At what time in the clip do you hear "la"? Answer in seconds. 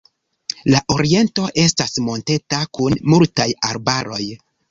0.75-0.79